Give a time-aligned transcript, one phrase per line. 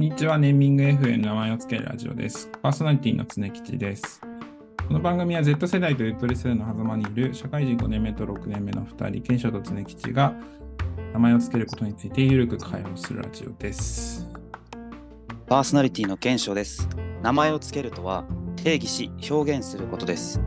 [0.00, 0.38] んにちは。
[0.38, 2.48] ネーミング FM の名前を付けるラジオです。
[2.62, 4.22] パーソナリティの常吉です。
[4.88, 10.32] この番組は Z 世代とゆとり世代の狭間にいる社会人5年目と6年目の2人、賢章と常吉が
[11.12, 14.26] 名前を付けることについてゆるく会話をするラジオです。
[15.46, 16.88] パーソナリティの賢章です。
[17.20, 18.24] 名前を付けるとは
[18.56, 20.40] 定義し表現することです。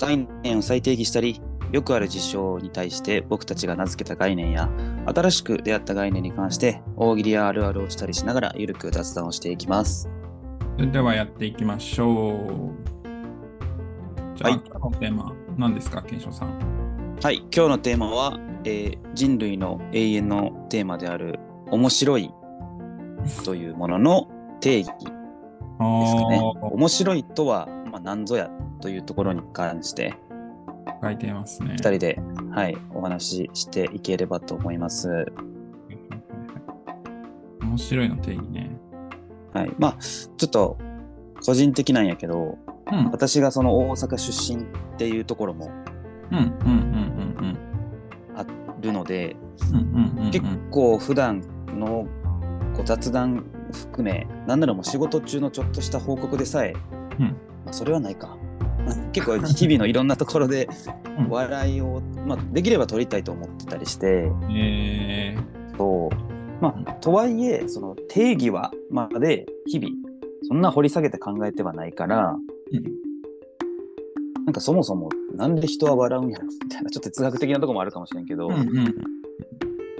[0.00, 1.40] 概念を再定義したり、
[1.72, 4.68] よくある事象に対して僕たちが名付けた概念や、
[5.06, 10.08] 新しく出会った概念に関して大喜利やあるあるをしたりしながらゆるく雑談をしていきます。
[10.76, 12.92] それではやっていきましょう。
[14.36, 17.18] じゃあ、はい今日のテーマ、何ですか、賢章さん？
[17.22, 21.38] はい、今日のテーマは、えー人類の永遠のテーマである
[21.70, 22.30] 面白い
[23.44, 24.28] というものの
[24.60, 25.12] 定義ですか
[26.30, 26.40] ね。
[26.62, 30.14] 面白いとは、まあ、何ぞやというところに関して、
[31.02, 31.74] 書いてますね。
[31.74, 32.18] 2人で、
[32.50, 35.26] はい、お話ししていければと思います。
[37.60, 38.70] 面白いの定義ね。
[39.52, 40.78] はい、まあちょっと
[41.44, 42.58] 個人的なんやけど
[42.92, 44.66] うん、私がその大阪出身っ
[44.98, 45.70] ていうところも
[46.30, 46.46] うん、うん、う
[47.42, 47.58] ん、
[48.36, 48.44] あ
[48.80, 49.36] るので、
[49.72, 50.30] うん、うん、うん、うん。
[50.30, 52.06] 結構普段の
[52.74, 56.74] こう雑談含めなんならもう仕事中のちょっとした報告でさえ、
[57.18, 57.26] うん
[57.64, 58.36] まあそれはないか
[59.12, 60.68] 結構日々のいろんなところで
[61.18, 64.30] うん笑いを、まあ、できれば取りたいと思ってたりして。
[64.54, 65.36] え
[65.76, 66.10] と、
[66.60, 69.94] まあ、とはいえ、その定義はまで日々、
[70.48, 72.36] そんな掘り下げて考えてはないから、
[72.72, 73.02] うん
[74.44, 78.94] なんかそもそもなんで人は笑うんやろみたいな、ちょっと哲学的なところもあるかもしれんけど、ー、うん、うん。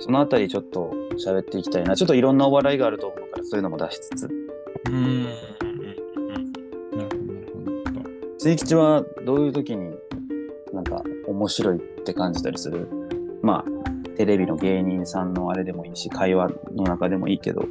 [0.00, 0.92] そのあたりちょっと
[1.24, 1.94] 喋っていきたいな。
[1.94, 4.26] ちょっといろんなお笑いがあると思うから、そういうのも出しつつ。
[4.26, 5.61] うーん。
[8.42, 8.50] ほど。
[8.50, 9.90] 水吉はどういう時に
[10.72, 12.88] なんか面白いって感じたりする？
[13.42, 17.64] まあ、テレビの芸人さんのあれでもいいし、会話の中でもいいけど。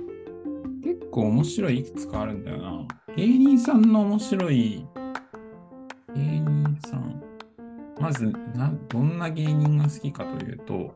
[0.83, 2.87] 結構面白いいくつかあるんだよな。
[3.15, 4.85] 芸人さんの面白い
[6.15, 7.21] 芸人さん。
[7.99, 10.93] まずな、どんな芸人が好きかというと、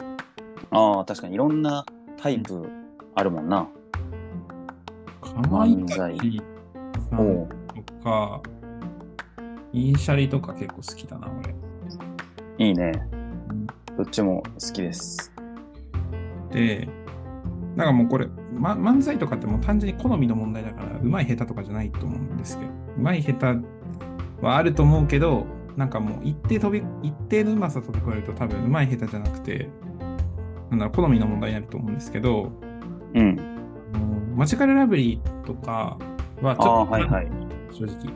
[0.72, 1.86] ああ、確かにいろんな
[2.18, 2.68] タイプ
[3.14, 3.68] あるもんな。
[5.22, 8.42] かまいた漫ちさおんうとか、
[9.76, 11.54] インシャリとか結構好きだな、俺。
[12.66, 12.94] いいね。
[13.98, 15.34] どっちも好きです。
[16.50, 16.88] で、
[17.76, 23.46] なんかもうこれ、ま、漫才とかってもう単純に好みの問題だから、うまい下手とかじゃないと思うんですけど、うまい下手
[24.42, 29.70] はあると思うけど、なんかもう一定飛び、一定のうまさ飛び越えると多分うまい下手じゃなくて、
[30.70, 32.50] なんだろう、好みの問題になると思うんですけど、
[33.14, 33.38] うん。
[34.38, 35.98] マジカルラブリーとか
[36.42, 37.28] はちょっと、はいはい。
[37.72, 38.14] 正直、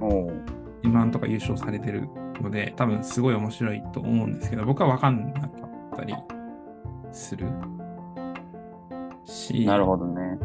[0.00, 0.55] おう
[0.86, 2.08] M1 とか優勝されてる
[2.40, 5.50] ので、多分すごい面白いと思うんですけど、僕は分かんなかっ
[5.96, 6.14] たり
[7.12, 7.46] する
[9.24, 10.38] し、なるほどね。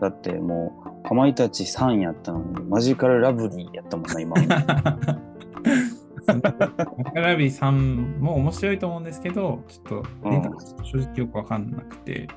[0.00, 0.72] だっても
[1.04, 4.36] う、かまいたち3やったのに、マジカルラブリーやったもんな、今。
[4.36, 4.48] マジ
[6.42, 12.28] カルラブリーさんも面白いと思うんですけど、ちょっと正直よく分かんなくて、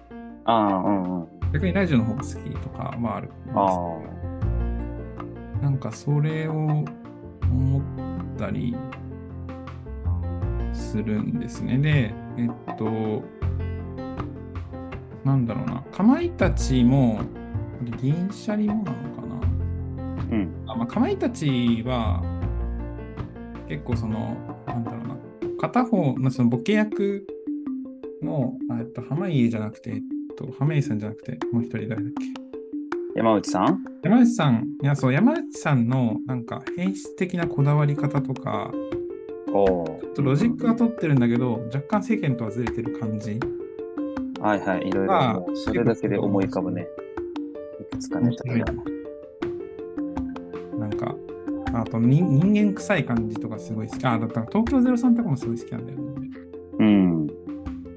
[0.46, 1.28] ああ、うんうん。
[1.54, 3.66] 逆にラジオの方が好きとかはあるんですあ
[5.60, 5.64] あ。
[5.64, 6.84] なんかそれを
[7.54, 7.84] 思っ
[8.38, 8.76] たり
[10.74, 11.78] するんですね。
[11.78, 13.24] で、えっと、
[15.24, 17.22] なんだろうな、かまいたちも、
[18.02, 18.94] 銀シャリもなのか
[19.28, 19.36] な。
[20.32, 20.64] うん。
[20.68, 22.22] あまあ、かまいたちは、
[23.68, 24.36] 結構その、
[24.68, 25.18] なんだろうな、
[25.60, 27.26] 片方、まあ、そのボケ役
[28.22, 30.02] の、あえっと、濱家じゃなくて、えっ
[30.38, 32.43] と、濱家さんじゃなくて、もう一人誰だっけ？
[33.16, 33.84] 山内さん？
[34.02, 38.72] 山内さん、いや、そう、山内さんのなんか変質的なこだわり方とか、
[39.54, 40.00] おお。
[40.02, 43.40] ちょっとロジックが取ってるんだけど、若干世間とはずれてる感じ。
[44.42, 44.88] はいはい。
[44.88, 46.88] いろいろ、それだけで思い浮かぶね。
[47.80, 48.66] いくつかネタが。
[50.80, 51.16] なんか、
[51.74, 54.06] あと人人間臭い感じとかすごい好き。
[54.06, 56.30] あ、だったら東京03とかもすごい好きなんだよね。
[56.80, 57.28] うん。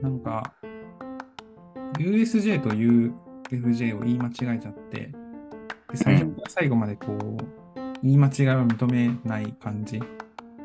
[0.03, 0.53] なんか、
[1.99, 2.69] USJ と
[3.51, 5.13] UFJ を言い間違えちゃって、で
[5.95, 7.37] 最初から最後までこう、
[8.03, 10.01] 言い間違いを認めない感じ。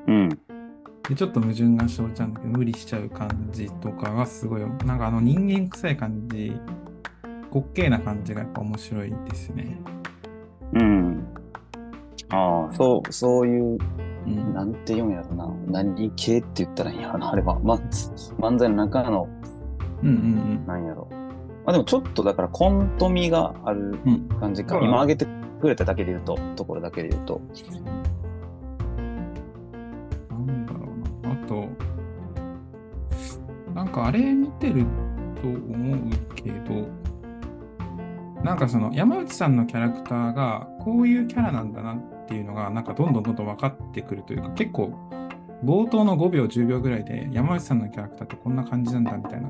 [0.08, 0.30] うん。
[0.30, 6.54] で、ちょっと矛盾が生じちゃうんだけど、無理しちゃう感じとかがすごい、なんかあの人間臭い感じ、
[7.54, 9.78] 滑稽な感じがやっぱ面白いですね。
[10.74, 11.28] うん。
[12.30, 13.78] ああ、そう、そういう、
[14.26, 14.54] うん。
[14.54, 15.54] なんて言うんやろな。
[15.68, 17.32] 何系って言ったらいいんやろな。
[17.32, 19.28] あれは、ま、漫才の中の、
[20.04, 21.08] うんうんなんやろ。
[21.66, 24.00] まあでもちょっとだからコント味がある。
[24.40, 24.72] 感じか。
[24.72, 25.28] そうだね今挙げて
[25.62, 27.42] くれただけで言うと、ところだけで言うと。
[30.30, 30.80] なんだろ
[31.24, 31.34] うな。
[31.34, 31.68] あと、
[33.74, 34.86] なんかあれ見てる
[35.42, 36.88] と思うけど、
[38.44, 44.94] なんかその山内さんのキャラクターがこういうキャラなんだなっていうのがなんかどんどんどんどん分かってくるというか結構
[45.64, 49.50] 冒頭の5秒10秒ぐらいで山内さんのキャラクターってこんな感じなんだみたいな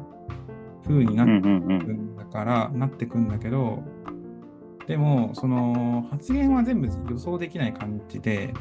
[0.88, 1.42] 風になって。
[1.42, 3.83] くんだから、なってくんだけど
[4.88, 8.54] でもその発言は全部予想できない感じで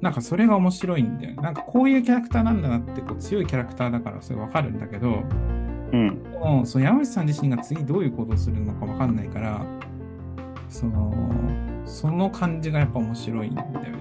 [0.00, 5.22] なんかそれが面白いんだよねなんかこういうキャラクターなんだなってこう強いキャラクターだからそれ分かるんだけど
[5.92, 6.22] うん。
[6.22, 9.64] でもその山内さん自身が次どういう行動をするのか分かんないから
[10.68, 11.12] その
[11.84, 13.92] その感じがやっぱ面白いんだよね、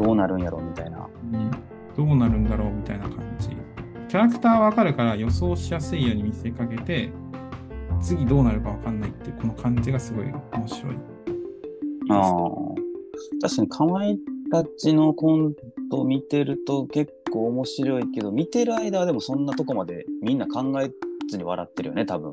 [0.00, 1.08] どうなるんやろみたいな。
[1.32, 1.50] うん
[1.98, 3.48] どうなるんだろうみたいな感じ
[4.08, 7.10] キャラクター分かるから予想しやすいように見せかけて
[8.00, 10.96] 次どうなるか分かんないっていうこの感じがすごい面白い
[12.10, 12.78] ああ。
[13.42, 14.18] 確かに、かまい
[14.50, 15.54] たちのコン
[15.90, 20.90] ト見てると結構面白いけど、見てる間はでもそんなとこまでみんな考え
[21.28, 22.32] ずに笑ってるよね、多分。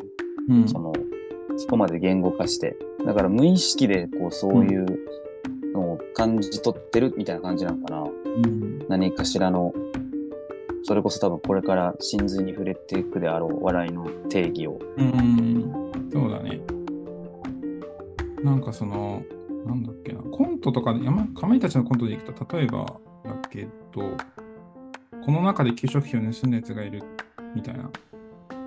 [0.50, 0.94] うんその、
[1.58, 2.78] そこまで言語化して。
[3.06, 4.86] だから無意識でこうそういう
[5.74, 8.02] のを感じ取ってるみたいな感じなのかな。
[8.02, 9.74] うん何かしらの、
[10.88, 14.80] それこそ多分これから真髄に触れていくであろう笑いの定義を。
[14.98, 16.62] うん、そうだね。
[18.44, 19.24] なんかその、
[19.66, 22.86] なんだっけな、コントとかで、山かまいたちのコントでいくと、例えば
[23.24, 24.16] だけど、
[25.26, 27.02] この中で給食費を盗んだやつがいる
[27.56, 28.00] みたいなって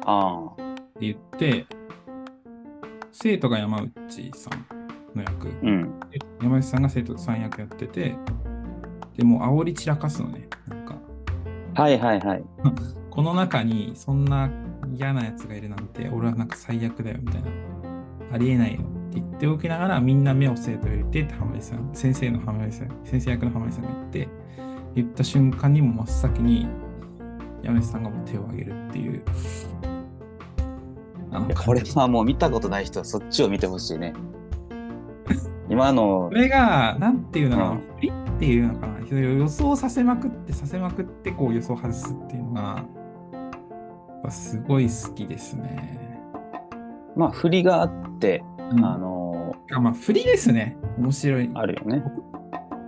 [0.07, 0.77] ああ。
[0.99, 1.67] 言って、
[3.13, 6.01] 生徒が山内さんの役、うん。
[6.11, 8.17] で山内さんが生徒さん役やってて、
[9.17, 10.49] でもう煽り散らかすのね。
[10.67, 10.98] なんか、
[11.79, 12.45] はいはいはい。
[13.09, 14.51] この中にそんな
[14.93, 17.49] 嫌なやつがいるなんて、俺はなんか最悪だよみたいな。
[18.33, 18.83] ありえないよっ
[19.13, 24.29] て言っておきながら、みんな目を生徒を入れてって浜井さん、先生の浜井さん、先生役の浜井さんが言って、
[24.97, 26.67] 言った瞬間にも真っ先に
[27.63, 29.23] 山内さんがもう手を挙げるっていう。
[31.31, 34.15] あのこれはもう見たことない人はそっちを見てほしいね。
[35.71, 42.85] 今の こ、れが、なんていうのかな、うんっていうのかな、予想させまくって、させまくって、こう予想外すっていうのが、や
[44.19, 46.21] っぱすごい好きですね。
[47.17, 50.77] まあ振りがあって、うんあのあまあ、振りですね。
[50.99, 51.51] 面白い。
[51.55, 52.03] あるよね。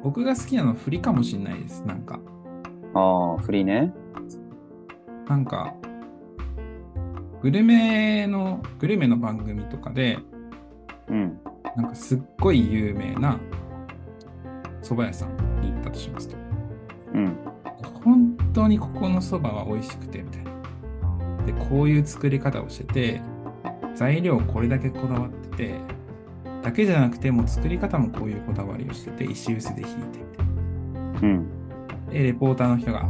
[0.02, 1.82] 僕が好きなのは振りかもしれないです。
[1.84, 2.20] なんか、
[2.94, 3.92] ああ、振りね。
[5.28, 5.74] なんか、
[7.42, 10.18] グルメの、グルメの番組とかで、
[11.08, 11.40] うん。
[11.76, 13.38] なんかすっごい有名な
[14.90, 16.36] 蕎麦屋さんに行ったとしますと。
[17.14, 17.36] うん。
[18.02, 21.46] 本当にここのそばは美味しくて、みたいな。
[21.46, 23.20] で、こういう作り方をしてて、
[23.94, 25.74] 材料これだけこだわってて、
[26.62, 31.20] だけじゃなくて、もう作り方もこういうこだわりをしてて、石臼で引いてみたいな。
[31.22, 31.46] うん。
[32.10, 33.08] で、レポーターの人が、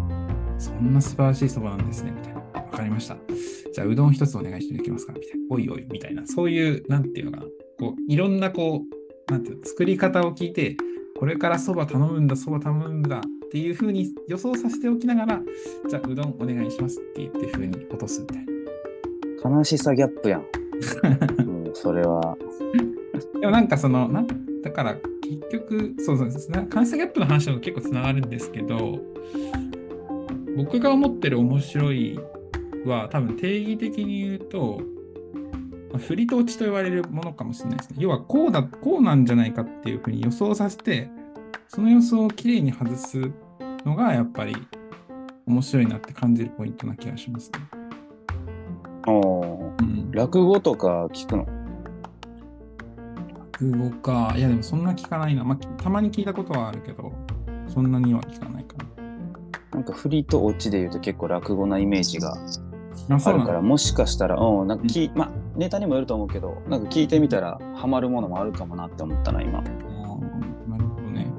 [0.59, 2.41] そんな素晴らしいそばなんですね、みたいな。
[2.61, 3.17] わかりました。
[3.73, 5.47] じゃあ、うどん一つお願いしてできますかみたいな。
[5.49, 6.27] おいおい、みたいな。
[6.27, 7.45] そういう、なんていうのかな。
[7.79, 10.77] こう、いろんな、こう、なんていうの、作り方を聞いて、
[11.21, 13.21] これからそば頼むんだ、そば頼むんだっ
[13.51, 15.41] ていうふうに予想させておきながら、
[15.87, 18.47] じゃあ、うどんお願いしますって言って、ふうに落とすみたい
[19.45, 19.51] な。
[19.59, 20.41] 悲しさギャップやん。
[20.41, 20.47] も
[21.69, 22.39] うそれは。
[23.39, 24.27] でもなんかその、なん
[24.63, 28.99] だから結局、そうそうですね、関西ギャップの話も結構つながるんですけど、
[30.57, 32.19] 僕が思ってる面白い
[32.87, 35.00] は、多分定義的に言うと、まあ
[35.99, 37.97] 振りと落ちと言われるものかもしれないですね。
[37.99, 41.11] 要はこうだ、こうなんじゃないかっていうふうに予想させて、
[41.69, 43.21] その予想をきれいに外す
[43.85, 44.57] のがやっぱり
[45.47, 47.59] 面白いなって感じるポイントな気がしますね。
[49.07, 51.47] おーうん、落語とか聞くの？
[53.61, 54.35] 落語か。
[54.37, 55.45] いや、でもそんな聞かないな。
[55.45, 57.13] まあ、たまに聞いたことはあるけど、
[57.67, 58.77] そんなには聞かないか
[59.73, 62.70] なんか振りとオチで言うと結構落語なイメージがな。
[63.17, 63.33] あ。
[63.33, 69.63] るから、もしかしたら、うん、なんかき、まあ、ネタにもよると思うけど、なんか聞いてみたらハマるものもあるかもなって思ったな、今。
[69.63, 69.69] な
[70.79, 71.31] るほどね。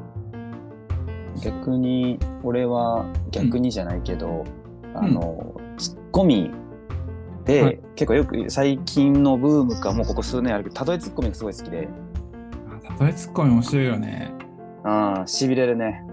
[1.43, 4.43] 逆に、俺は逆にじゃないけど、
[4.93, 6.51] あの、ツッコミ
[7.45, 11.87] で、はい結構よく最近のブームかもうここ数年あるけど、例えツッコミがすごい好きで、
[12.97, 14.33] あ例えツッコミ面白いよね。
[14.83, 16.03] ああ、しびれるね。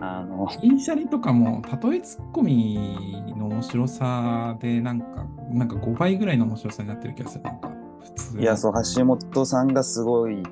[0.00, 7.44] あの、 銀シャリとかも、例えツッコミの面白さで、なんか、なんか5倍ぐらいの面白さになってる気がする。
[7.44, 7.70] なんか、
[8.02, 8.38] 普通。
[8.40, 10.42] いや、そう、橋本さんがすごい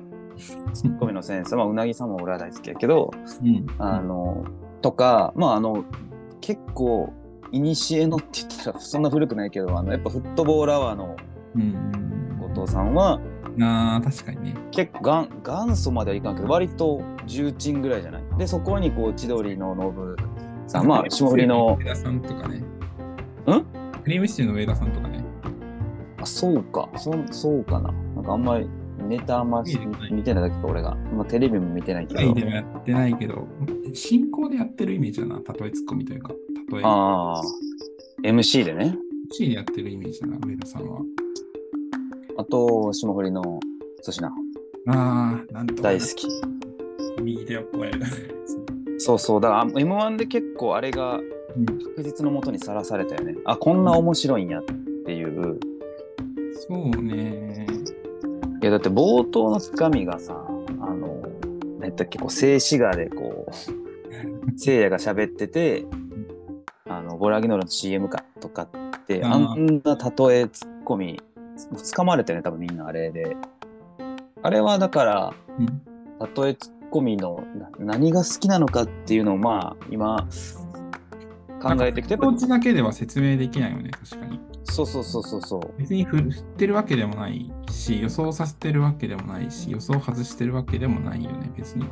[0.73, 3.11] ツッコミのセンス、まあ、うなぎさんも俺は大好きやけど、
[3.43, 3.65] うん。
[3.79, 4.43] あの、
[4.81, 5.83] とか、まあ、あの、
[6.41, 7.13] 結構、
[7.51, 11.15] いにしえのって言ったらそんな古くないけど、あの、やっぱフットボールアワーの
[12.55, 13.19] 後藤さんは、
[13.55, 13.63] うん。
[13.63, 14.55] ああ、確かにね。
[14.71, 18.23] 結構がん元祖まではいかんけど、割と重鎮ぐらいじゃない？
[18.37, 20.15] で、そこにこう、千鳥のノブ
[20.67, 22.63] さん、まあ、霜降りの、上田さんとかね。
[23.57, 23.65] ん？
[24.03, 25.23] クリームシチューの上田さんとかね。
[26.21, 26.89] あ、そうか。
[26.97, 27.91] そそうかな。
[27.91, 28.69] なんかあんまり
[29.07, 29.77] ネタあんまり
[30.11, 30.95] 見てないだけか、俺が。
[31.15, 32.33] まあ、テレビも見てないけど。
[32.33, 33.47] でもやってないけど、
[33.93, 35.35] 進行でやってるイメージだな。
[35.37, 36.33] 例えツッコミというか。
[36.71, 36.81] 例え。
[36.83, 37.41] ああ。
[38.23, 38.95] MC でね。
[39.31, 40.99] MC でやってるイメージだな、上田さんは。
[42.37, 43.61] あと、霜降りの粗
[44.11, 44.27] 品。
[44.27, 44.31] あ
[44.87, 46.27] あ、なんと大好き。
[47.21, 48.01] 右手をこえる。
[48.97, 49.41] そうそう。
[49.41, 51.19] だから M1 で結構あれが
[51.65, 53.35] 確実のもとにさらされたよね。
[53.45, 54.63] あ、こんな面白いんやっ
[55.05, 55.59] ていう。
[56.67, 57.67] そうね。
[58.61, 60.45] いや、だって冒頭のつかみがさ、
[60.81, 61.21] あの、
[61.79, 65.85] 何だっけ、こう、静止画でこう、せいやが喋ってて、
[66.87, 68.69] あの、ボラギノールの CM かとかっ
[69.07, 71.21] て、あんな例えツッコミ、
[71.73, 73.37] 掴まれてね、多分みんなあれで。
[74.41, 75.33] あれはだから、
[76.19, 77.43] 例えツッコミの
[77.79, 80.27] 何が好きなのかっていうのをまあ、今、
[81.61, 82.17] 考えてきて。
[82.17, 84.39] 気持ちだけでは説明できないよね、確かに。
[84.65, 85.79] そうそうそうそうそう。
[85.79, 91.85] 別に振ってるわけでもないし、予想させてるわけでもないし、予想外してるわけでもないよね、別に。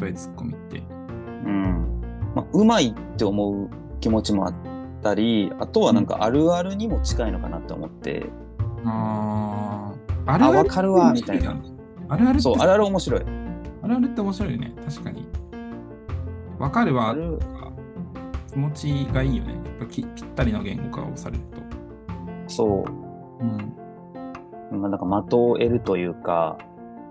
[0.00, 0.78] 例えツッコミって。
[0.78, 2.00] うん。
[2.34, 4.54] まあ、うまいって思う気持ちもあっ
[5.02, 8.26] たり、あとはなんかあるあるにも近いのかなって思って。
[8.82, 9.92] うん、あ
[10.26, 11.56] あ、あるあるわかるわ、みたいな。
[12.08, 13.20] あるあるそう、あるある面白い。
[13.82, 15.26] あるあるって面白いよね、確かに。
[16.58, 17.14] わかるわ、
[18.52, 19.54] 気持ちがいいよね。
[19.54, 21.60] やっぱぴったりの言語化をされると。
[22.48, 23.44] そう。
[23.44, 24.80] うん。
[24.80, 26.58] まあ、なんか的を得るというか、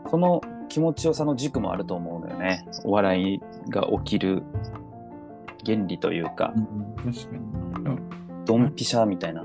[0.10, 2.68] その気持ちよさの軸もあると思うのよね。
[2.84, 4.44] お笑いが起きる
[5.66, 6.54] 原理というか。
[6.56, 7.50] うん、確かに。
[8.46, 9.44] ドンピシャみたいな。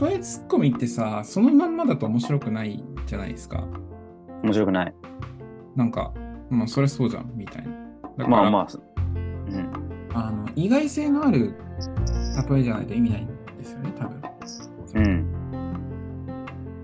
[0.00, 3.64] 例えツッコミってさ、そのまんまだと面白くないじゃないですか。
[4.42, 4.94] 面白くない。
[5.76, 6.12] なんか、
[6.50, 7.66] まあ、それそうじゃん、みたい
[8.16, 8.26] な。
[8.28, 8.66] まあまあ、
[10.58, 11.54] 意外性のある
[12.50, 14.20] 例えじゃないと意味ないんですよね、多分。
[14.94, 15.26] うん。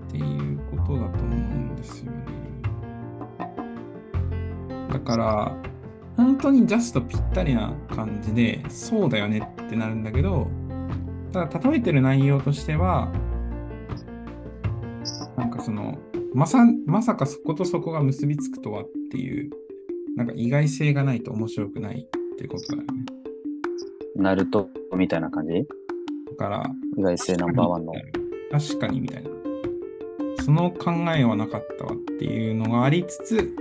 [0.07, 2.23] っていうことだと思うんですよね。
[4.89, 5.57] だから、
[6.15, 10.47] 本当にジャストぴったりな感じで、そうだよねってなるんだけど、
[11.33, 13.11] ただ例えてる内容としては、
[15.35, 15.97] なんかその、
[16.33, 19.49] まさまさかそことそこが結びつくとはっていう、
[20.15, 23.14] なんか意外性がないと面白くないってことだよね。
[24.15, 25.53] ナルトみたいな感じ？
[25.53, 26.65] だから、
[26.97, 27.93] 意外性ナンバーワンの。
[28.51, 29.29] 確かにみたいな。
[30.43, 33.55] その考えはなかったわっていうのがありつつ、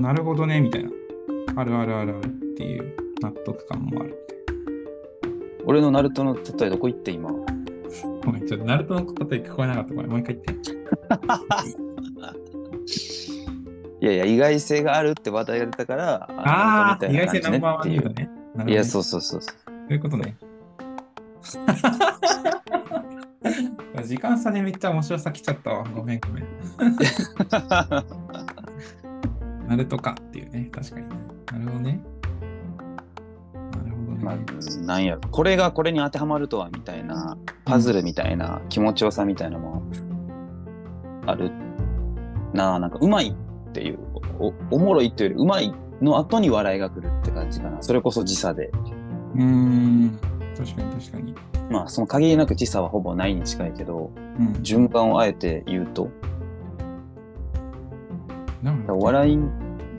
[0.00, 0.90] なるほどね、みたいな。
[1.56, 4.18] あるあるあるあるっていう納得感もある。
[5.64, 7.30] 俺のナルトの例えどこ行って今？
[8.24, 9.94] ごめん、ちょっとナルトの例え聞こえなかった。
[9.94, 10.72] ごめん、もう一回言って。
[14.00, 18.23] いやいや、意外性があるって話題が出たから、ああ、意外性ナンバーワン言うとね。
[18.66, 19.42] いや、そうそうそう。
[19.42, 19.50] そ
[19.90, 20.36] ういうことね。
[24.04, 25.84] 時間差でめっちゃ面白さ来ちゃったわ。
[25.94, 26.44] ごめんごめん。
[29.68, 31.14] なるとかっていうね、確かに、ね。
[31.52, 32.00] なるほどね。
[33.54, 34.18] なるほどね。
[34.22, 34.36] まあ、
[34.82, 39.82] なんやこれがこれに当てはまるとはみたいな、パズルみたいな、気持ちよさみたいなのも
[41.26, 41.50] ある
[42.52, 43.34] なあ、なんかうまいっ
[43.72, 43.98] ていう
[44.38, 47.82] お、おもろいっていうよりうまいの後に笑いが来るって感じかな。
[47.82, 48.70] それこそ時差で。
[49.36, 50.18] うん、
[50.56, 51.34] 確かに確かに。
[51.70, 56.08] まあ、その限りなく時差はほぼないに近いけど、うん、順番をあえて言うと。
[58.62, 59.38] なんか笑い。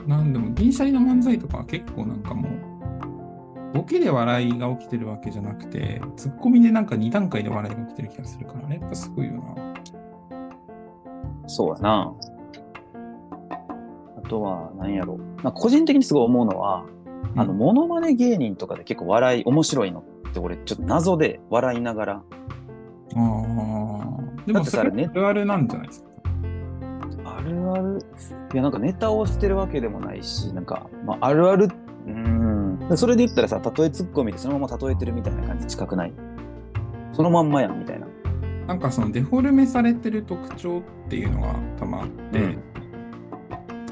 [0.06, 8.78] なんでも、銀シャリの漫才とかは結構なんかもう、ボケで笑いが起きてるわけじゃなくて、ツッコミでなんか2段階で笑いが起きてる気がするからね。
[8.80, 9.54] やっぱすごいよな。
[11.48, 12.14] そうやな。
[14.26, 15.18] あとは、何やろ。
[15.44, 16.84] まあ、個人的にすごい思うのは、
[17.36, 22.14] あの、モノマネ芸人とかで結構笑い、面白いのって俺ちょっと謎で笑いながら。
[22.14, 22.22] あ
[23.14, 23.22] あ。
[24.46, 26.08] でもそれあるあるなんじゃないですか？
[27.24, 27.98] あるある？
[28.52, 31.68] いや、なんかネタをしてるわけでもないし、なんか、まあ、あるある、
[32.06, 32.78] うん。
[32.96, 36.12] それで言ったらさ、例えツッコミでそのまま例えてるみたいな感じ近くない？
[37.12, 38.08] そのまんまやんみたいな。
[38.66, 42.62] なんかそのデフォルメされてる特徴っていうのがたまって、うん、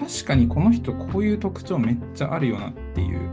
[0.05, 3.31] 確かにこの人こういう特徴めっちゃあるよなっていう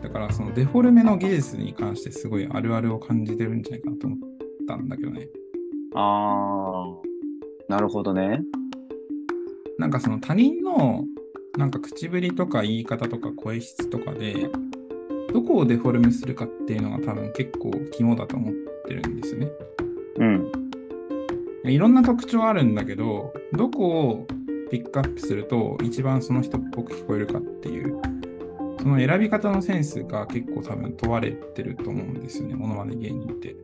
[0.00, 4.18] だからそのデフォルメの技術に関してすごいあるあるを感じてるんじゃないかなと思っ
[4.68, 5.28] たんだけどね。
[5.94, 6.84] あ
[7.68, 8.42] あ、なるほどね。
[9.78, 11.04] なんかその他人の
[11.58, 14.48] なんか口ぶりとか言い方とか声質とかで
[15.32, 18.54] どこをデフォルメするかっていうのが多分結構肝だと思っ
[18.86, 19.48] てるんですよね。
[20.18, 20.52] うん。
[21.64, 24.26] いろんな特徴あるんだけど、どこを
[24.70, 28.00] ピックアップすると一番その人っぽく聞こえるかっていう
[28.80, 33.54] その選び方のセンスが結構多分問われてると思うんですよね、ものまね芸人って。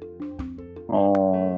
[0.89, 1.57] あー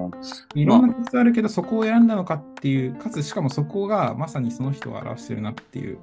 [0.54, 5.98] いろんなコツあるけど、そこを選んだのかっていう、かつしかもそこがまさにその人を表してるなっていう、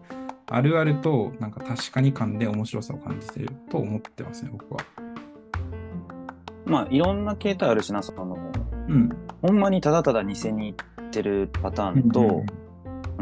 [0.48, 4.82] あるあると、なんか確かに感で面白さを感じてると思ってますね、僕は。
[6.66, 8.38] まあいろんな形態あるしな、その、
[8.90, 9.10] うん。
[9.42, 12.44] ほんまにただただ偽に行ってるパターンと、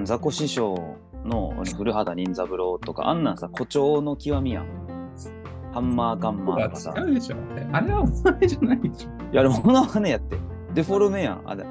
[0.04, 4.84] 雑魚師匠の古畑任三郎とか、あんなんさ、誇張の極みやん。
[5.72, 6.94] ハンマーガンマーとかさ。
[6.98, 7.38] 違うでしょ。
[7.72, 9.10] あれはお前じゃないでしょ。
[9.32, 10.38] いや、あれ、モノマネやって。
[10.74, 11.42] デフォルメやん。
[11.46, 11.66] あれ。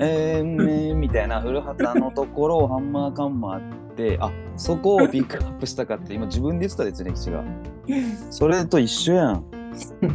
[0.00, 7.44] えー、めーみたいな古畑のところをハンマーカンマーって、あそこをピックアップしたかって、今自分で言ってたですね、が。
[8.30, 9.44] それと一緒やん。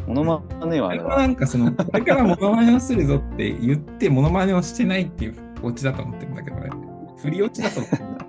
[0.08, 1.18] モノマネはあれは。
[1.18, 6.65] なんかその、これからモノマネをするぞって言って、モノマネをしてないっていうオチだと思ってるんだけどね。
[7.26, 8.26] 振り落ちだと思ってるんだ。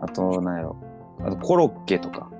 [0.02, 0.76] あと、なんやろ。
[1.24, 2.30] あと、コロッケとか。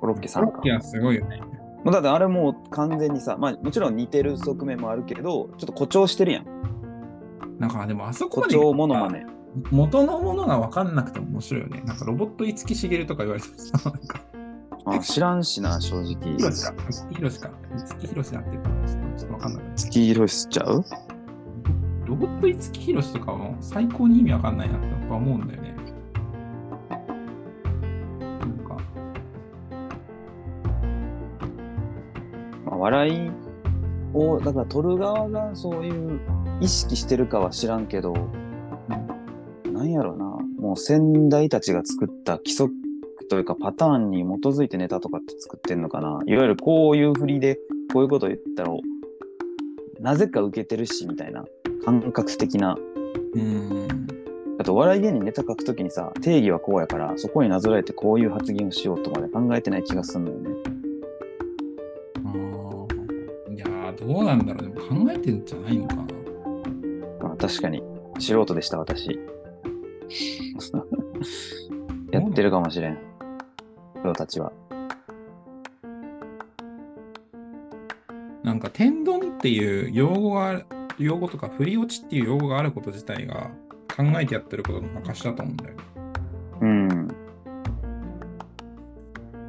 [0.00, 0.62] コロッケさんかコロッ。
[0.64, 1.40] ケはすごいよね。
[1.84, 6.46] もうだってあれもう完全にさ、まあもちろん似てる側面もあるけど、ちょっと誇張してるやん。
[7.60, 9.24] なんかでもあそこま誇で張モノマネ。
[9.70, 11.82] 元のものが分かんなくても面白いよね。
[11.86, 13.90] なんかロボット五木しげるとか言われてた。
[13.90, 14.20] なんか
[14.86, 16.36] あ知らんしな、正直。
[16.36, 16.72] ヒロシか。
[16.76, 17.50] 五木ひろしか。
[17.88, 18.62] 五木ひろしだってる
[19.16, 19.62] ちょっと分かんない。
[19.76, 20.84] 月色しちゃう？
[22.06, 25.74] ロボット五木ひろしとかも最高に意味わかんないなってやっぱ思うんだよね。
[28.40, 28.76] なんか、
[32.64, 33.30] まあ、笑い
[34.14, 36.20] を、だから取る側がそういう
[36.60, 38.14] 意識してるかは知らんけど、
[39.72, 40.24] なんやろうな、
[40.58, 42.72] もう先代たちが作った規則
[43.28, 46.20] というかパターンに基づいてネタとかって作ってんのかな。
[46.26, 47.58] いわゆるこういう振りで
[47.92, 48.70] こういうこと言ったら、
[50.00, 51.44] なぜか受けてるしみたいな
[51.84, 52.74] 感覚的な。
[52.74, 54.06] うーん。
[54.58, 60.50] あと笑い芸人ネタ書くときにさ、定義はこうやから、そこになぞらえてこういう発言をしようとまで考えてない気がするのよね。
[62.24, 64.72] あーいやー、どうなんだろう。
[64.72, 66.06] でも考えてんじゃないのかな。
[67.20, 67.82] まあ、確かに
[68.18, 69.08] 素人でした私
[72.12, 72.98] やってるかもしれん
[74.00, 74.52] プロたちは
[78.56, 80.62] なんか天丼っていう用語が、
[80.98, 83.50] 用語とか振り落ちっていう用語があること自体が
[83.94, 85.76] 考えてやってることの証だと思うんだよ。
[86.62, 87.08] うん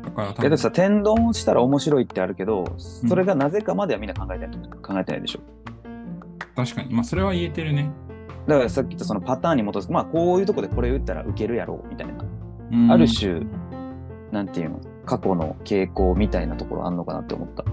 [0.03, 5.39] だから多分さ天丼をしたら面白いってあるけどそれがなぜかまではみんな考えてない考えてないでしょ
[6.53, 6.93] 確かに。
[6.93, 7.89] まあそれは言えてるね。
[8.45, 12.13] だからさっき言ったそのパターンに基づくまあこういうとこでこれ打ったらウケるやろうみたいな、
[12.73, 13.39] うんある種
[14.33, 17.63] なんていうの過去の傾向みたいなところあんのかなって思った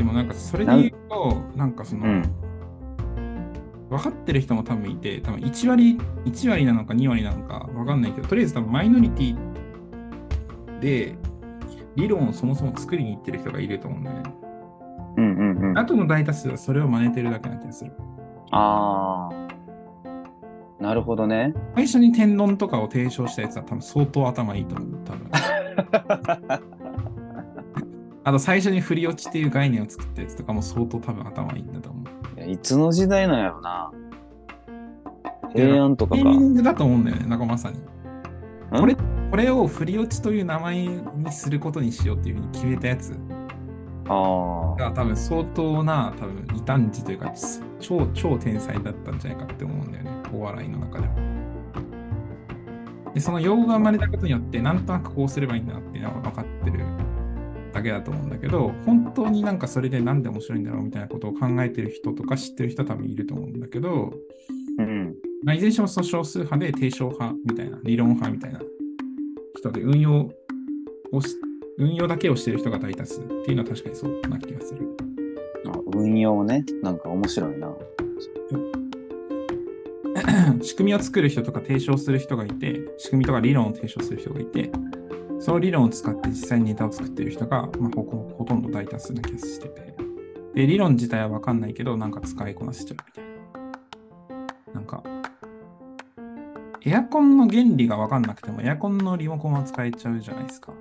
[0.00, 2.22] でもなんかそれで言うと、なんかその、うん
[3.90, 9.36] 分かってる人も多分いて、多分1割、1割なのか2割なのか分かんないけど、とりあえず多分マイノリティ
[10.78, 11.18] で
[11.96, 14.34] 理論をそもそも作りに行ってる人がいると思うんだよね。
[15.16, 17.92] うんうんうんああとの大多数はそれを真似てるだけな気がする。
[18.52, 25.00] あーなるほどね最初に天丼とかを提唱したやつは多分相当頭いいと思う。
[25.04, 26.70] 多分
[28.22, 32.38] あと最初に振り落ちっていう概念を作ったやつとかも相当多分頭いいんだと思う。
[32.38, 33.90] いやいつの時代なんやろな。
[35.54, 37.78] 平安とかかタイミングだと思うんだよね、なんかまさに。
[37.78, 37.80] ん？
[38.78, 38.94] これ
[39.30, 43.16] これを振り落ちという名前にすることにしようっていうふうに決めたやつ。
[44.08, 47.32] ああが多分相当な多分異端児というか
[47.78, 51.14] 超超天才だったんじゃないかって思うんだよね、お笑いの中では。
[53.14, 56.84] で、その用語が生まれたことによって、なんとなくこうすればいいんだなっていうのは分かってる
[57.72, 64.12] だけだと思うんだけど、本当になんかそれでなんで面白いんだろうみたいなことを考えてる人とか知ってる人は多分いると思うんだけど、
[64.78, 65.14] うん。
[65.44, 68.60] まあ、いずれにしてもその少数派で提唱派みたいな、理論派みたいな
[69.56, 70.30] 人で運用
[71.12, 71.36] をし、
[71.78, 74.96] 運用だけをしてる人が大多数っていうのは確かにそうな気がする。
[75.66, 76.64] あ運用ね。
[76.82, 77.74] なんか面白いな。
[80.62, 84.70] 仕組みを作る人とか提唱する人がいて、仕組みとか理論を提唱する人がいて、
[85.40, 88.02] その理論を使って実際にネタを作ってる人が、まあ、ほ
[88.36, 89.94] ほとんど大多数な気がしてて。
[90.54, 93.24] で、理論自体はわかんないけど、なんか使いこなせちゃうみたい
[94.74, 94.74] な。
[94.74, 95.02] なんか、
[96.84, 100.74] エアコンの原理がわかんなくても、エアコンのリモコンは使えちゃうじゃないですか。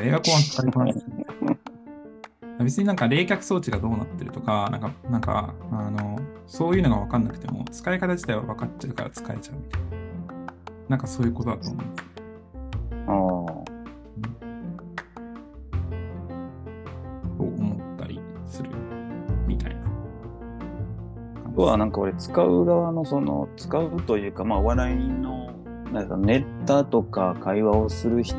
[0.00, 1.58] エアコンは使いこなせちゃうみたい。
[2.64, 9.86] 別になんか冷却装置がどうなってるとか、なんか、なんか、あの、そういうのが分かんなくても、使い方自体は分かっちゃうから使えちゃうみたいな。
[10.90, 12.13] なんかそういうことだと思うんです
[21.94, 25.50] か俺使う側のその使うというかまあお笑いの
[25.92, 28.36] なんかネタとか会話をする人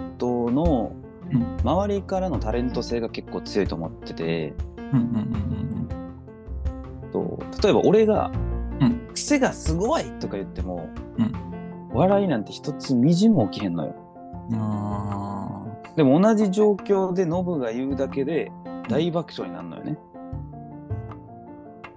[0.52, 0.92] の
[1.32, 5.90] うん周りからのタレント性が結構強いと思ってて、うんうんうん
[7.12, 8.30] と例えば俺が
[8.82, 10.88] うん「癖がすごい!」とか言っても、
[11.18, 11.32] うん
[11.94, 13.96] 笑いなんて一つみじんも起きへんのよ。
[15.96, 18.52] でも同じ状況でノブが言うだけで
[18.90, 19.98] 大爆笑になるのよね。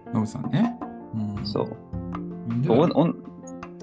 [0.06, 0.78] あ、ノブさんね。
[1.38, 1.42] う。
[1.42, 1.76] ん、そう。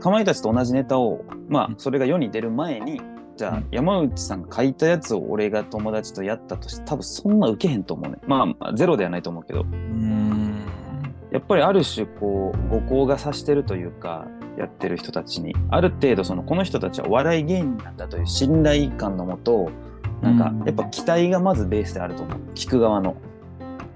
[0.01, 1.75] かまいたちと同じネタをまあうん。
[1.77, 3.01] それが世に出る前に
[3.37, 3.67] じゃあうん。
[3.71, 8.17] 山内さんが書いたやつを俺が友達とやったとして多分そんな受けへんと思うね。
[8.27, 9.61] まあゼロではないと思うけど。
[9.61, 10.65] うーん。
[11.31, 19.69] やっぱりある種こう誤行が指してるというかやってる人たちにある程度そのこの人たちはお笑い芸人なんだという信頼感のもと
[20.21, 20.65] なんかうん。
[20.65, 22.39] やっぱ期待がまずベースであると思う。
[22.53, 23.17] 聞く側の。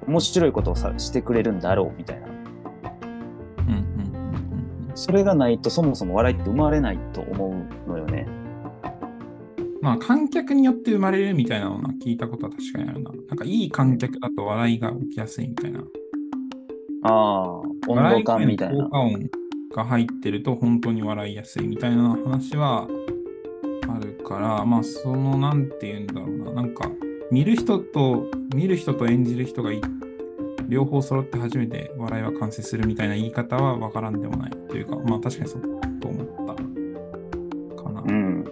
[0.08, 2.28] 面白いことをさしてくれるんだろうみたいな
[5.00, 8.28] それがないとそもそも笑いって生まれないと思うのよね
[9.58, 9.80] うん。
[9.82, 13.12] まあ、観客によって生まれるみたいなのは聞いたことは確かにあるな。
[13.12, 15.80] なんか、いい観客だと笑いが起きやすいみたいな。
[17.04, 19.30] ああ温度感みたいな笑効果音
[19.74, 22.90] が入ってると本当に笑いやすいみたいな話は
[23.88, 26.62] あるから、まあ、その、なんて言うんだろうな。
[26.62, 26.92] なんか、
[27.32, 29.80] 見る人と、見る人と演じる人がい
[30.70, 35.62] 両方揃って初めて笑いは完成するみたいな言い方は分からんでもないというか、まあ確かにそう
[36.00, 36.28] と思っ
[37.76, 38.02] たかな。
[38.02, 38.46] うん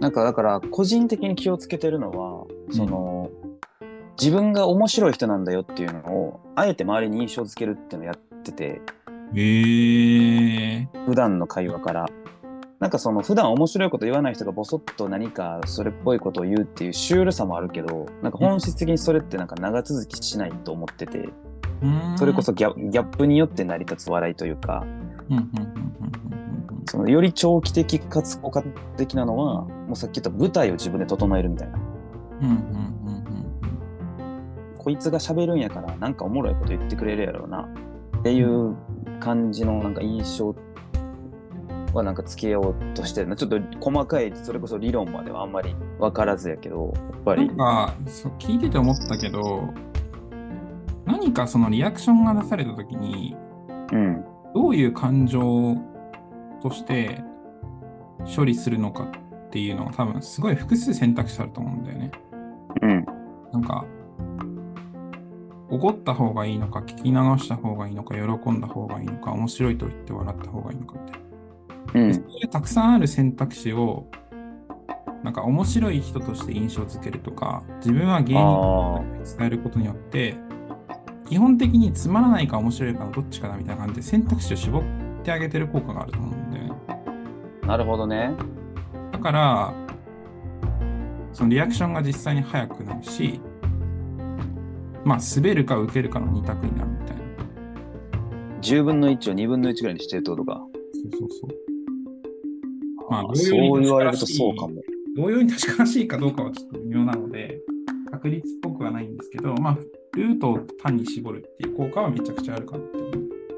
[0.00, 3.30] なんかだから個人的に気をつけてるのはその、
[4.20, 8.80] 自分が面白い人なんだよっていうのをあえて周りに印象づけるっていうのをやっててへ
[9.34, 11.04] えー。
[11.06, 12.06] 普段の会話から
[12.78, 21.30] なんかその普段面白いこと言わない人がボソッと何かそれっぽいことを言うっていうシュールさもあるけどなんか本質的にそれってなんか長続きしないと思ってて
[22.16, 24.84] それこそギャギャップによって成り立つ笑いというか
[26.86, 28.62] そのより長期的かつ効果
[28.96, 31.78] 的なのはもうさっき言った舞台を自分で整えるみたいな。
[34.78, 37.68] こいつが喋るんやからなんかおもろいこと言ってくれるやろうな。
[38.18, 38.76] っていう
[39.18, 40.54] 感じのなんか印象
[41.94, 43.36] はなんかつけようとしてるな。
[43.36, 47.46] ちょっと細かいそれこそ理論まではあんまり分からずやけどやっぱり。
[47.48, 49.72] なんかそう聞いてて思ったけど
[51.06, 53.36] 何かそのリアクションが出された時に
[53.92, 54.24] うん。
[54.54, 55.76] どういう感情
[56.62, 57.22] として
[58.36, 62.10] 処理するのかっていうのは多分すごい複数選択肢あると思うんだよね。
[62.82, 63.06] うん。
[63.52, 63.84] なんか
[65.70, 67.12] 怒った方がいいのか聞き流
[67.42, 71.98] した方がいいのか喜んだ方がいいのか面白いと言って笑った方がいいのかって。
[71.98, 72.08] うん。
[72.08, 74.06] でそういうたくさんある選択肢を
[75.24, 80.36] なんか面白い人として印象づけるとか自分は芸人あだと伝えることによって
[81.34, 84.82] 基本的につまらないか面白いかのどっちかだみたいな感じで選択肢を絞っ
[85.24, 86.72] てあげてる効果があると思うんだよね。
[87.62, 88.30] あなるほどね。
[89.10, 89.74] だから
[91.32, 93.40] そのリアクションが実際に速くなるし
[95.04, 97.22] まあ滑るか受けるかの二択になるみたいな。
[98.60, 100.64] 10分の1を2分の1ぐらいにしてるってことか。
[100.92, 103.10] そうそうそう。
[103.10, 104.80] まああ同様にそう言われるとそうかも。
[105.16, 107.58] 同様に確からしいかどうかはちょっと微妙なので、
[108.12, 109.78] 確率っぽくはないんですけど、まあ、
[110.16, 112.98] ルートを単に絞るっていう効果はめちゃくちゃあるかなって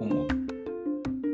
[0.01, 0.29] 思う。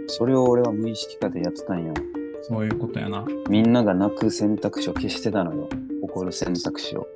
[0.09, 1.95] それを俺は無意識化でやってたんよ
[2.43, 3.25] そういうことやな。
[3.49, 5.69] みんなが泣く選択肢を消してたのよ
[6.03, 7.07] 怒る選択肢を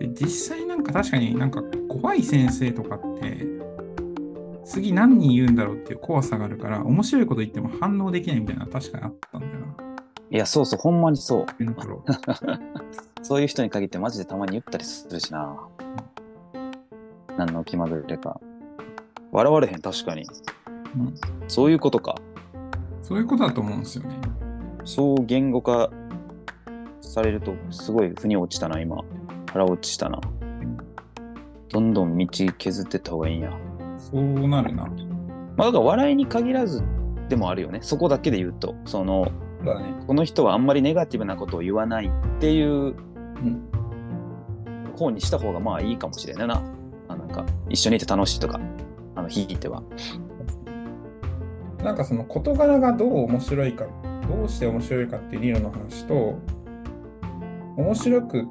[0.00, 3.46] で実際なんか確かになんか怖い先生とかって、
[4.64, 9.66] 次何人言うんだろうっていう怖さがあるから、面白いこと言っても反応できないみたいな確かにあったんだよな。
[10.30, 11.46] いやそうそうほんまにそう
[13.22, 15.56] そういう人に限ってマジでたまに言ったりするしな。
[17.36, 18.40] 何の気まぐれか。
[19.32, 20.22] 笑われへん、確かに。
[20.96, 21.14] うん
[21.48, 22.16] そういうことか。
[23.02, 24.16] そういうことだと思うんですよね。
[24.84, 25.90] そう言語化
[27.00, 28.96] されると、すごい腑に落ちたな、今。
[29.52, 30.20] 腹落ちしたな。
[31.70, 33.52] どんどん道削ってった方がいいんや。
[33.98, 34.86] そうなるな。
[35.56, 36.82] まあ、だから笑いに限らず
[37.28, 37.80] でもあるよね。
[37.82, 38.74] そこだけで言うと。
[38.84, 39.24] その、
[39.62, 39.94] ね。
[40.06, 42.94] この人はあんまりネガティブなことを言わないっていうう
[43.40, 43.68] ん。
[44.96, 46.62] 方にした方がまあいいかもしれないな。
[47.34, 48.60] か一緒にいて楽しいとか、
[49.14, 49.82] あの、ひいては。
[51.82, 53.86] なんかその事柄がどう面白いか、
[54.28, 56.38] どうして面白いかっていう理論の話と、
[57.76, 58.48] 面白く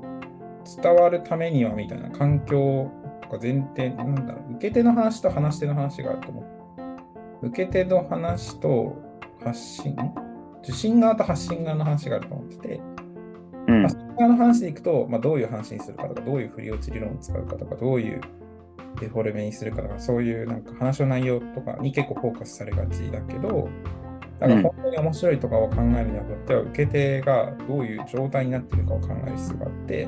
[0.82, 2.92] 伝わるためにはみたいな環境
[3.22, 6.42] とか前提、なんだろう、受け手の話と話し手の話があると思
[7.42, 7.48] う。
[7.48, 8.96] 受け手の話と
[9.44, 9.96] 発信、
[10.62, 12.82] 受信側と発信側の話があると思ってて、
[13.68, 13.98] うん発。
[13.98, 18.22] 信側の話でいくと、まあ、どういう話にするかとか、どういう振り落ち理論を使うかとか、どういう
[19.00, 23.70] デフォルメにするかとか、そういうなんか話の内容とかに結構フォーカスされがちだけど、
[24.40, 30.08] だから本当に面白いとかを考えるにあたっては、受け手がどういう状態になっているかを考える必要があって、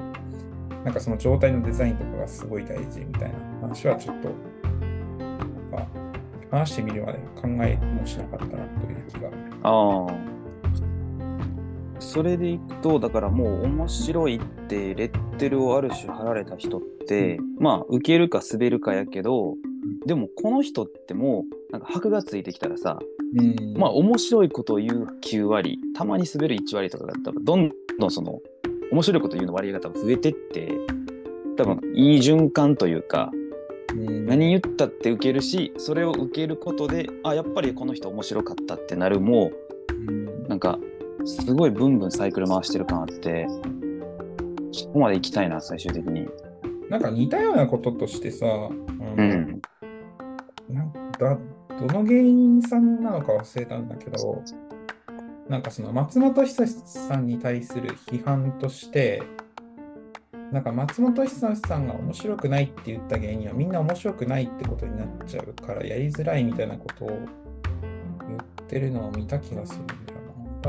[0.84, 4.30] なんかその状態のデザインとかがすごい大事みたいな話はちょっと、
[6.52, 9.30] 話してみるまで考えもしなかったなという気が。
[12.00, 19.56] それでいくと、だからもう面白いってレッテルをある種貼られた人って、まあ受けるか滑るかやけど、
[20.06, 23.00] でもこの人ってもうなんか箔がついてきたらさ、
[23.38, 23.78] うん。
[23.78, 28.40] まあ面白いことを言う9割、たまに滑る1割とかだったら、どんどんその
[28.92, 30.72] 面白いこと言うの割合が多分増えてって、
[31.58, 33.32] 多分いい循環というか、
[33.94, 34.26] うん。
[34.26, 39.52] 何言ったって受けるし、それを受けることで、あ、やっぱりこの人面白かったってなるも
[39.90, 40.48] う、うん。
[40.48, 40.80] なんか、
[41.26, 43.48] すごいブンブンサイクル回してる感あって、
[44.72, 46.28] そこまで行きたいな、最終的に。
[46.90, 48.70] なんか似たようなこととしてさ、あの
[49.18, 49.62] うん。
[50.70, 51.38] なんだ
[51.80, 54.44] どの芸人さんなのか忘れたんだけど、
[55.50, 59.24] なんかその松本人志さんに対する批判として、
[60.52, 70.05] なんか松本人志さんが面白くないって言った芸人はみんな面白くないってことになっちゃうからやりづらいみたいなことを言ってるのを見た気がする。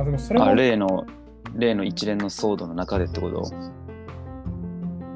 [0.00, 1.06] あでもそれもあ、例の、
[1.54, 3.50] 例の一連の騒動の中でってこと？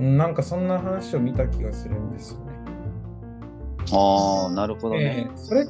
[0.01, 2.47] うんなんかそんな話を見た気がするんですよね。
[3.93, 5.29] ああ、なるほどね。
[5.31, 5.67] でそれっ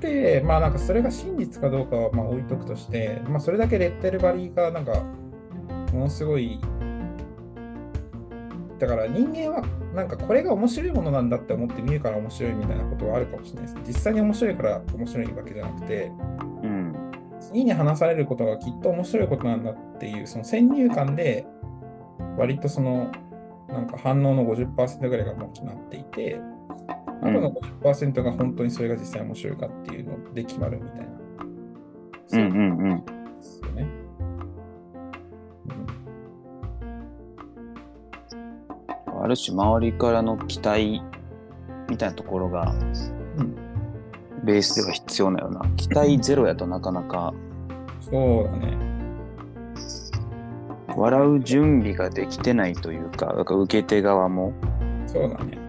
[0.00, 5.04] て、まあなんかそれが真実かどうかはまあ置いとくとして、まあそれだけレッテルバリがなんか
[5.92, 6.58] ものすごい、
[8.78, 9.62] だから人間は
[9.94, 13.76] なんかこれが面白いものなんだって思って見るから面白いみたいなことはあるかもしれないです。
[13.86, 16.43] 実際に面白いから面白いわけじゃなくて、うん。
[17.54, 21.46] 次に話されることがきっと面白いことなんだっていうその先入観で
[22.36, 23.12] 割とその
[23.68, 26.40] なんか反応の50%ぐらいがもう決まっていて、
[27.22, 31.06] あとの50%が本当にそれが実際面白いかっていうので決まるみたいな。
[32.32, 33.04] うんうんうん。
[33.06, 33.88] そうですよね。
[39.22, 41.02] ある種周りからの期待
[41.88, 42.74] みたいなところが
[43.38, 43.54] うん
[44.44, 45.68] ベースでは必要なよな。
[45.76, 47.32] 期待ゼロやとなかなか
[48.10, 48.76] そうだね。
[50.96, 54.52] 笑う準備ができてないというか、だから受け手側も。
[55.06, 55.64] そうだね。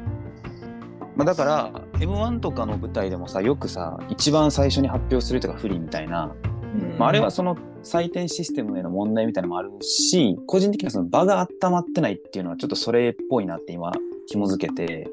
[1.16, 13.94] まあ、だから M1 とかの舞台でもさよくさ一番最初に発表するとか不利みたいな、うんまあ、あれはその採点システムへの問題みたいなのもあるし個人的にはその場が温まってないっていうのはちょっとそれっぽいなって今
[14.28, 15.08] 紐づけて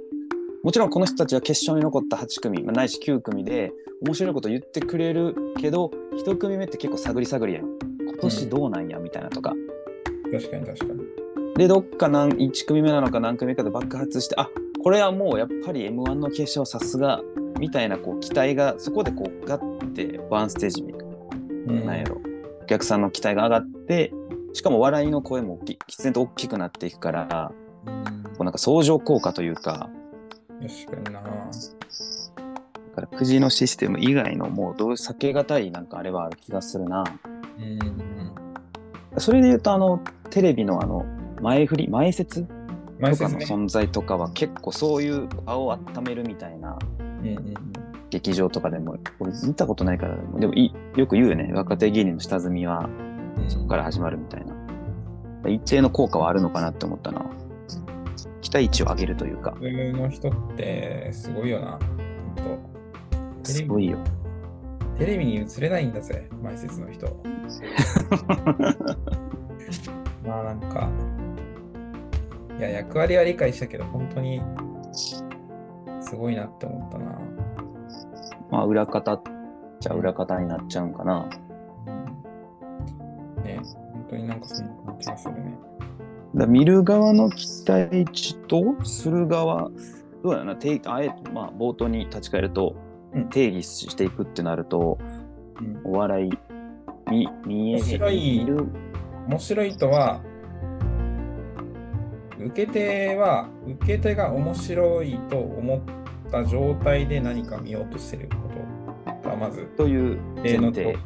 [0.63, 3.73] もちろんこの人たちは決勝に残った8組、まあないし9組で
[4.03, 5.91] 面白いこと言ってくれるけど
[6.25, 7.65] 1組目って結構探り探りやん。
[8.07, 9.55] 今年どうなんやみたいなとか、
[10.31, 11.03] 確かに確かに。
[11.57, 14.49] でどっか何1組目なのか何組目かで爆発してあ
[14.83, 17.21] これはもうやっぱり m 1の決勝さすが
[17.59, 20.93] みたいなこう期待がそこでこうガッてワンステージに。
[20.93, 21.87] うん。
[21.87, 22.21] なんやろ。
[22.63, 24.13] お客さんの期待が上がって
[24.53, 27.53] しかも笑いの声もき喫煙と大きくなっていくから
[27.87, 28.23] うん。
[28.23, 29.91] こうなんか相乗効果というか
[30.69, 31.21] 確かにな。
[31.21, 37.05] だからくじのシステム以外のもうどう避けがたいなんかあれはある気がするな
[37.59, 39.21] うん。
[39.21, 41.05] それで言うとあのテレビのあの
[41.41, 42.47] 前振り前説
[42.99, 43.41] 前とかの。
[43.41, 46.79] 存在とかは結構そういう場を温めるみたいな
[48.11, 52.89] 劇場とかでも俺見たことないからでもでもいよく言うよね若手芸人の下積みは
[53.39, 57.25] うんそこから始まるみたいな一定の効果はあるのかなって思ったな
[58.53, 61.79] 期待値を上げるというか普通の人ってすごいよな。
[63.45, 63.97] すごいよ
[64.99, 67.07] テレビに映れないんだぜ、前説の人。
[70.23, 70.91] まあなんか、
[72.59, 74.43] いや、役割は理解したけど、本当に
[74.93, 75.25] す
[76.15, 77.19] ごいなって思ったな。
[78.51, 79.23] まあ裏方っ
[79.81, 81.27] ちゃ裏方になっちゃうんかな
[81.87, 81.91] う
[83.41, 83.61] んね、
[83.95, 85.59] 本当になんかそんな感じがするね。
[86.35, 89.71] だ見る側の期待値とする側
[90.23, 92.77] どうやろな定あえてまあ冒頭に立ち返ると、
[93.15, 93.29] うん。
[93.29, 94.99] 定義していくってなると
[95.61, 95.81] うん。
[95.85, 96.31] お笑い
[97.11, 98.47] 見見え面白い
[99.29, 100.21] 面白いとは、
[102.39, 105.81] 受け手は、受け手が面白いと思っ
[106.31, 108.49] た状態で何か見ようとしてるこ
[109.23, 110.97] とがまずという前提。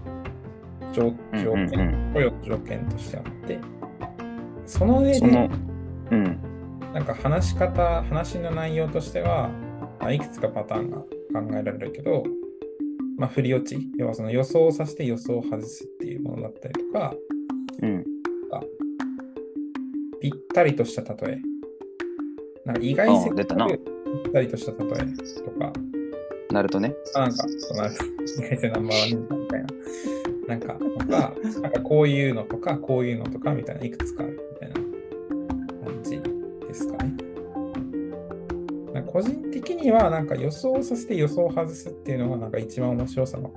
[0.93, 3.59] 条うん条件、うんうん雇用の条件としてあって、
[4.67, 5.51] その上そので、
[6.11, 6.41] うん。
[6.93, 9.51] なんか話し方、話の内容としては、
[10.01, 11.07] まあいくつかパターンが考
[11.53, 12.25] えられるけど、
[13.17, 17.15] まあ、振り落ち、要はその予想をさせて予想を外すっていうものだったりとか、
[17.83, 18.05] うん。
[20.21, 21.39] ぴったりとした例え、
[22.65, 23.69] なんか意外性あ出たな。
[23.69, 25.73] ぴったりとした例えとか、
[26.51, 26.95] なるとね。
[27.15, 28.09] あなんか、そうなると、意
[28.49, 29.67] 外性ナンバーワンみたいな。
[30.49, 34.41] なんか、とか、なんかこういうのとか、こういうのとかみたいな、いくつかある
[39.17, 43.51] 個人的にはなんか予想させて予想を外すっていうのがなんか一番面白さの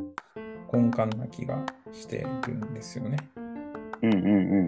[0.72, 3.18] 根幹な気がしてるんですよね。
[4.02, 4.30] うんうんう
[4.62, 4.68] ん。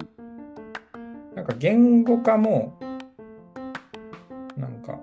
[1.33, 2.77] なんか言語化も
[4.57, 4.99] なんか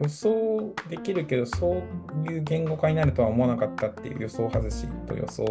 [0.00, 1.82] 予想できるけどそう
[2.30, 5.42] いう言語化になるとは思わなかったっていう予想外しと予想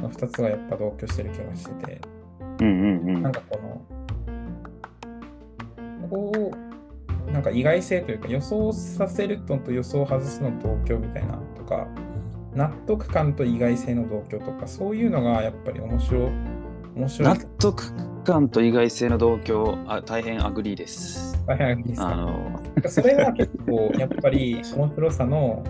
[0.00, 2.00] の2つがやっぱ同居してる気がしてて
[2.58, 2.74] うんうん
[3.10, 3.80] うんなんかこの
[6.10, 6.69] こう
[7.40, 11.88] なんか意外性というか予想させるのと予想を外すの同居みたいなとか
[12.54, 16.30] 納得感と意外性の同居とかそういうのがやっぱり面白い。
[16.96, 17.28] 面白い。
[17.38, 17.82] 納得
[18.24, 21.42] 感と意外性の同居、あ大変 agree です。
[21.46, 22.12] 大変いいですか？
[22.12, 25.64] あの、それが結構やっぱり面白さの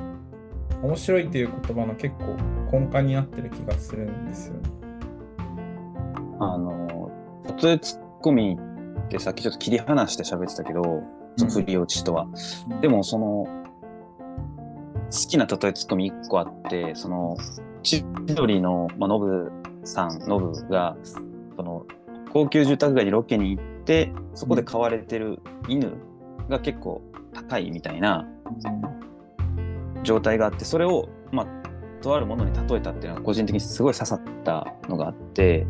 [0.83, 2.37] 面白いという言葉の結構
[2.77, 4.71] 根幹になってる気がするんですよね。
[6.41, 7.13] あの、
[7.63, 8.59] 例えツッコミ
[9.05, 11.05] ってさっきちょっと切り離して喋ってたけど、
[11.39, 12.27] 振り落ちとは。
[12.81, 13.47] でもその、
[15.13, 17.37] 好きな例えツッコミ一個あって、その、
[17.83, 19.51] 千鳥の、まあ、ノブ
[19.85, 20.97] さん、ノブが、
[21.57, 21.85] その、
[22.33, 25.95] 高級住宅街にロケに行って、そこで飼われてる犬
[26.49, 28.29] が結構高いみたいな
[30.05, 31.47] 状態があって、それを、まあ、
[32.03, 35.67] とあるものに例えたっていうのが個人的にすごい刺さったのがあって、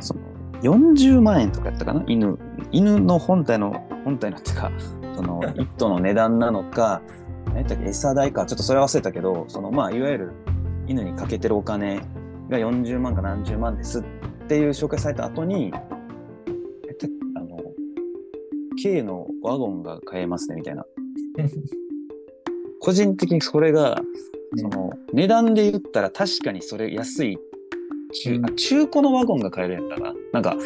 [0.00, 0.20] その
[0.62, 2.02] 40万円とかやったかな？
[2.06, 2.38] 犬。
[2.72, 4.72] 犬の本体の、本体のっていうか、
[5.14, 7.02] その一頭の値段なのか、
[7.48, 10.32] 何やっけ、餌代か、ちょっとそれ忘れたけど、そのまあ、いわゆる
[10.86, 12.00] 犬にかけてるお金
[12.48, 14.04] が40万か何十万ですっ
[14.48, 17.58] ていう紹介された後に、あの、
[18.82, 20.86] K のワゴンが買えますねみたいな。
[22.80, 24.00] 個人的にそれが、
[24.56, 27.38] その値段で言ったら確かにそれ安い
[28.14, 30.14] 中,、うんあ中古のワゴンが買えるんだな。
[30.32, 30.56] なんか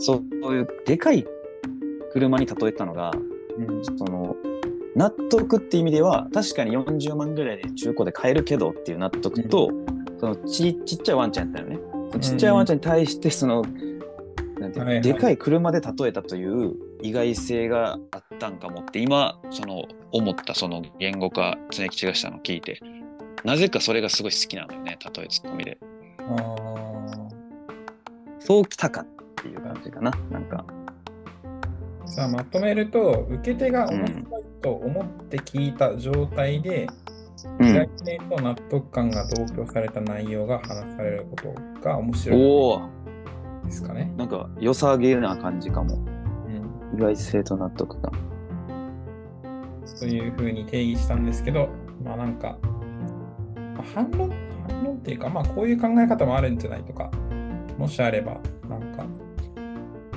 [0.00, 1.24] そういうでかい
[2.14, 3.10] 車に例えたのが
[3.58, 3.84] うん。
[3.84, 4.36] その
[4.96, 9.70] 納得って意味では確かに40万ぐらいで中古で買えるけどっていう納得と、
[10.20, 11.78] そのちちっちゃいワンちゃんやったよね。
[12.20, 13.62] ちっちゃいワンちゃんに対してその、
[14.60, 15.02] なんていうのはいはい。
[15.02, 22.80] でかい車で例えたという意外性があったんかもって今その思ったその言語化常吉がしたのを聞いて。
[23.42, 25.78] なぜかそれがすごい好きなのよね例えツッコミで。
[28.38, 29.06] そうきたかっ
[29.42, 30.64] ていう感じかななんか
[32.06, 34.24] さあまとめると受け手が面白い
[34.62, 36.86] と思って聞いた状態で、
[37.58, 37.68] うん。
[37.68, 43.04] 意外性と納得感が同居された内容が話されることが面白い。
[43.66, 44.12] ですかね。
[44.16, 45.96] なんか良さげな感じかも。
[46.46, 46.98] うん。
[46.98, 48.12] 意外性と納得感。
[49.98, 51.68] というふうに定義したんですけど、
[52.02, 52.58] まあなんか、
[53.56, 54.30] まあ反論、
[54.68, 57.10] 反論っていうか、まあこういう考え方もあるんじゃないとか、
[57.78, 58.38] もしあれば、
[58.68, 59.04] なんか、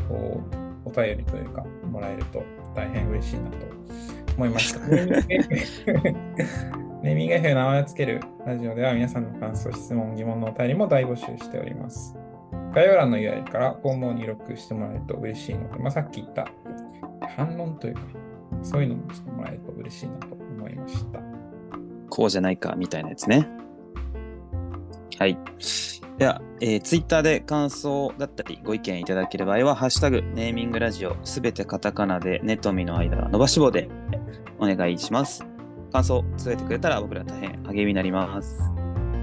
[0.08, 0.42] こ
[0.86, 1.66] う、お便りというか、
[1.98, 2.44] もらえると
[2.76, 3.58] 大変嬉しいなと
[4.38, 4.80] 思いました。
[7.04, 12.16] ネーミング F 名前をつけるラジオでは皆さんの感想、質問、疑問のお便りも大募集しております。
[12.74, 16.48] 概要欄の URL からフォームを入力してもらえると嬉しいので、まあ、さっき言った
[17.36, 18.02] 反論というか、
[18.62, 21.20] そういうのもしてもらえると嬉しいなと思いました。
[22.10, 23.48] こうじゃないかみたいなやつね
[25.18, 25.38] はい
[26.18, 33.88] では、えー、ツイッターで感想だったりご意見いただける場合は、ハッシュタグ、ネーミングラジオ、すべてカタカナで、ネトミの間は伸ばし棒で
[34.58, 35.46] お願いします。
[35.92, 38.58] 感想、をつえてくれたら僕ら大変励みになります。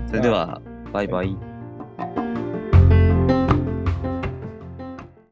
[0.06, 1.53] それでは、バイバイ。